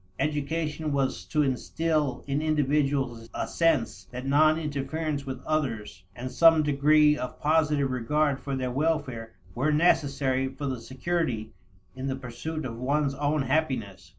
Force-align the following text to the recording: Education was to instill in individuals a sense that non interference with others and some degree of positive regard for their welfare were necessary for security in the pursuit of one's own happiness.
Education 0.17 0.91
was 0.93 1.25
to 1.25 1.43
instill 1.43 2.23
in 2.25 2.41
individuals 2.41 3.29
a 3.35 3.45
sense 3.47 4.05
that 4.05 4.25
non 4.25 4.57
interference 4.57 5.27
with 5.27 5.43
others 5.45 6.05
and 6.15 6.31
some 6.31 6.63
degree 6.63 7.15
of 7.15 7.39
positive 7.39 7.91
regard 7.91 8.39
for 8.39 8.55
their 8.55 8.71
welfare 8.71 9.35
were 9.53 9.71
necessary 9.71 10.47
for 10.47 10.75
security 10.79 11.53
in 11.95 12.07
the 12.07 12.15
pursuit 12.15 12.65
of 12.65 12.79
one's 12.79 13.13
own 13.13 13.43
happiness. 13.43 14.09